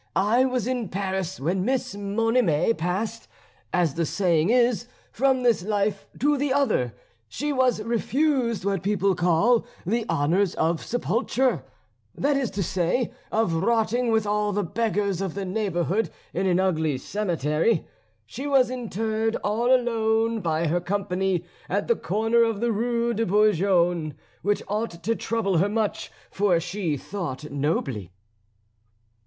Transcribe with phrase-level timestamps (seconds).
[0.15, 3.27] I was in Paris when Miss Monime passed,
[3.71, 6.95] as the saying is, from this life to the other.
[7.29, 11.63] She was refused what people call the honours of sepulture
[12.15, 16.59] that is to say, of rotting with all the beggars of the neighbourhood in an
[16.59, 17.85] ugly cemetery;
[18.25, 23.27] she was interred all alone by her company at the corner of the Rue de
[23.27, 28.11] Bourgogne, which ought to trouble her much, for she thought nobly."